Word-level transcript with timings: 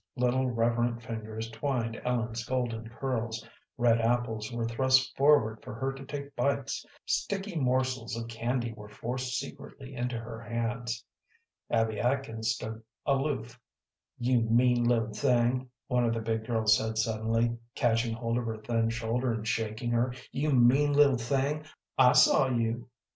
Little 0.15 0.49
reverent 0.49 0.99
fingers 1.03 1.47
twined 1.51 2.01
Ellen's 2.03 2.43
golden 2.43 2.89
curls, 2.89 3.47
red 3.77 4.01
apples 4.01 4.51
were 4.51 4.65
thrust 4.65 5.15
forward 5.15 5.61
for 5.61 5.75
her 5.75 5.93
to 5.93 6.03
take 6.03 6.35
bites, 6.35 6.83
sticky 7.05 7.55
morsels 7.55 8.15
of 8.17 8.27
candy 8.27 8.73
were 8.73 8.89
forced 8.89 9.37
secretly 9.37 9.93
into 9.93 10.17
her 10.17 10.39
hands. 10.41 11.05
Abby 11.69 11.99
Atkins 11.99 12.49
stood 12.49 12.81
aloof. 13.05 13.59
"You 14.17 14.39
mean 14.41 14.85
little 14.85 15.13
thing," 15.13 15.69
one 15.85 16.05
of 16.05 16.15
the 16.15 16.19
big 16.21 16.47
girls 16.47 16.75
said 16.79 16.97
suddenly, 16.97 17.59
catching 17.75 18.15
hold 18.15 18.39
of 18.39 18.47
her 18.47 18.57
thin 18.57 18.89
shoulder 18.89 19.31
and 19.31 19.47
shaking 19.47 19.91
her 19.91 20.15
"you 20.31 20.49
mean 20.49 20.93
little 20.93 21.19
thing, 21.19 21.63
I 21.95 22.13
saw 22.13 22.49
you." 22.49 22.89